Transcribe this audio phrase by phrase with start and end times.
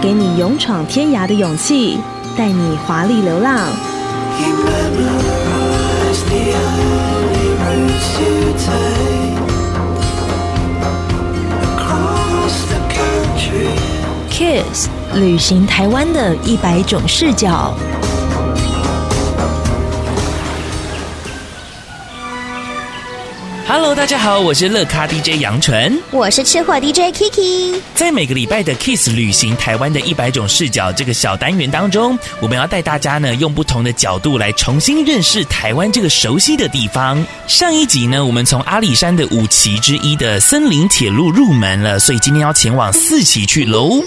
[0.00, 1.98] 给你勇闯天涯的勇气，
[2.36, 3.66] 带你华丽流浪。
[14.30, 17.74] Kiss 旅行台湾的一百种视角。
[23.68, 27.80] Hello，大家好，我是乐咖 DJ 杨纯，我是吃货 DJ Kiki。
[27.96, 37.26] 在每个礼拜的 Kiss 旅行台湾的一百种视角这个小单元当中，我们要带大家呢用不同的角度来重新认识台湾这个熟悉的地方。
[37.48, 44.00] 上一集呢，我们从阿里山的五期之一的森林铁路入门了，所以今天要前往四期去喽。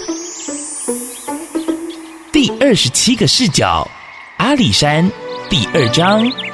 [2.32, 3.86] 第二十七个视角，
[4.38, 5.06] 阿里山
[5.50, 6.49] 第二章。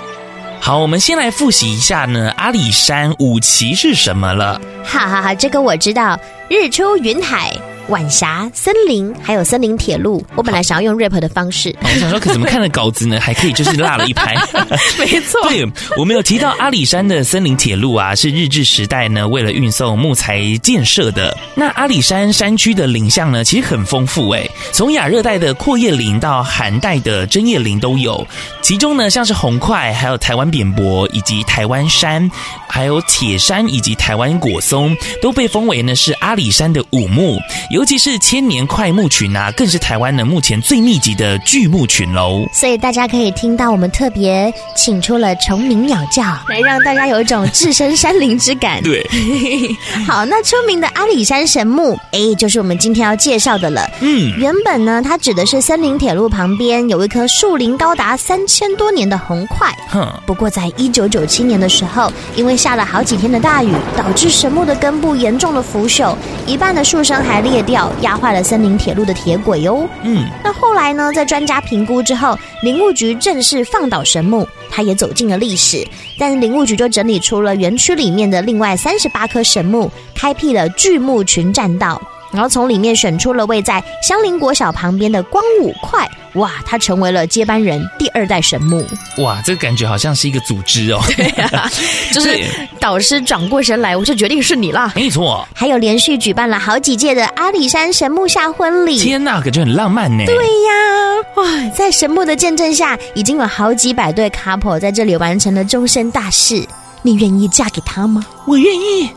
[0.66, 4.60] 好，我们先来复习一下呢，阿里山五旗是什么了？
[4.84, 6.18] 哈哈哈，这个我知道，
[6.48, 7.56] 日出云海。
[7.88, 10.24] 晚霞、森林，还有森林铁路。
[10.34, 13.20] 我本来想要用 rap 的方式，我想说，可怎么看的稿子呢？
[13.20, 14.34] 还可以就是落了一拍。
[14.98, 15.64] 没错，对，
[15.96, 21.36] 我们有提到阿里山的森林铁路啊，是日治时代呢为了运送木材建设的。
[21.54, 28.26] 那阿里山山区的林相呢，其实很丰富哎，从亚热带的阔叶林到寒带的针叶林都有。
[28.62, 32.28] 其中呢，像是红桧，还有台湾扁柏，以及台湾杉，
[32.68, 37.38] 还有铁杉以及台湾果松，都被封为呢是阿里山的五木。
[37.76, 42.48] 尤其是千年快木群啊，更是台湾呢目前最密集的巨木群喽。
[42.50, 48.82] 所以大家可以听到我们特别请出了虫鸣鸟叫， 来让大家有一种置身山林之感。
[48.82, 49.06] 对，
[50.08, 53.86] 好，那出名的阿里山神木，哎，就是我们今天要介绍的了。
[54.00, 59.66] 嗯，原本呢，它指的是森林铁路旁边有一棵树龄高达三千多年的红桧。
[59.90, 69.86] 哼，不过在一九九七年的时候，因为下了好几天的大雨，导致神木的根部严重的腐朽，一半的树身还裂掉，压坏了森林铁路的铁轨哟。
[70.02, 75.86] 嗯，那后来呢，在专家评估之后，林务局正式放倒神木，它也走进了历史。
[76.18, 82.00] 但是林务局就整理出了园区里面的另外三十八棵神木，开辟了巨木群栈道。
[82.36, 88.86] 然后从里面选出了位在香林国小旁边的光武快，哇，他成为了接班人，第二代神木。
[89.16, 91.00] 哇，这个感觉好像是一个组织哦。
[91.16, 91.66] 对啊，
[92.12, 92.38] 就是
[92.78, 94.92] 导师转过身来，我就决定是你啦。
[94.94, 95.48] 没错。
[95.54, 98.98] 还有连续举办了好几届的阿里山神木下婚礼。
[98.98, 100.24] 天呐，感觉很浪漫呢。
[100.26, 106.62] 对呀，哇，在神木的见证下，已经有好几百对 couple 在这里完成了终身大事。
[107.00, 108.26] 你愿意嫁给他吗？
[108.46, 109.08] 我愿意。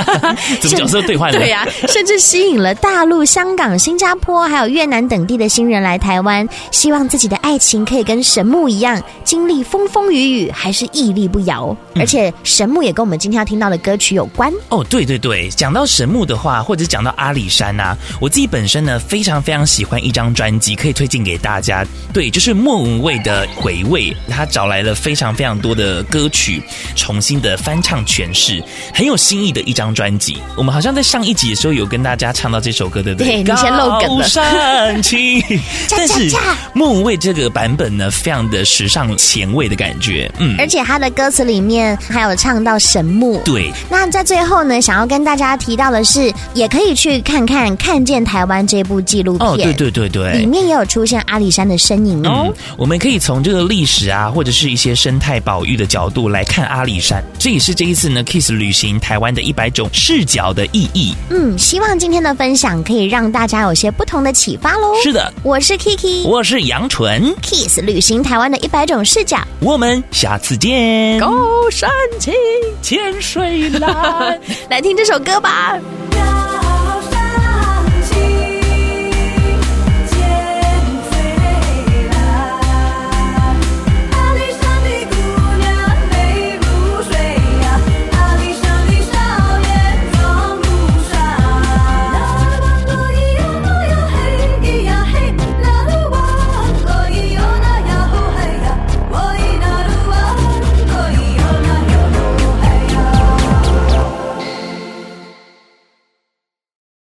[0.60, 1.38] 怎么角色兑换了？
[1.38, 11.74] 对呀、啊，甚至吸引了大陆、香港、新加坡还有越南等地的新人来台湾，希望自己的爱情可以跟神木一样，经历风风雨雨，还是屹立不摇。
[11.94, 14.52] 嗯、而且神木也跟我们今天要听到的歌曲有关。
[14.68, 21.86] 哦，对对对，讲到神木的话，或者讲到阿里山呐、啊，我自己本身呢非常非常喜欢一张专辑，可以推荐给大家。
[22.12, 26.62] 对，就是莫文蔚的《回味》，他找来了非常非常多的歌曲，
[26.94, 27.22] 重。
[27.22, 28.60] 新的翻唱诠释，
[28.94, 30.36] 很有新意的一张专辑。
[30.56, 33.42] 我们好像在上一集的时候有跟大家唱到这首歌，对不对？
[33.42, 34.22] 对，你先漏梗了。
[34.22, 35.42] 高山青，
[35.90, 36.30] 但是
[36.72, 40.30] 莫文蔚这个版本呢，非常的时尚前卫的感觉。
[40.38, 43.40] 嗯，而且他的歌词里面还有唱到神木。
[43.44, 49.48] 对，那在最后呢，想要跟大家提到的是，也可以去看看《看见台湾》这部纪录片。
[49.48, 52.46] 哦，对对对对，里面也有出现阿里山的身影哦。
[52.46, 57.22] 嗯，我们可以从这个历史啊，或者是一些生态保育的角度来看阿里山。
[57.38, 61.12] 这也是这一次呢，Kiss 旅行台湾的一百种视角的意义。
[61.30, 64.94] 嗯，希望今天的分享可以让大家有些不同的启发喽。
[65.02, 71.18] 是的，我是 Kiki，我是杨纯，Kiss 旅行台湾的一百种视角，我们下次见。
[71.18, 71.90] 高山
[72.20, 72.32] 青，
[72.80, 74.40] 浅水蓝，
[74.70, 75.76] 来听这首歌吧。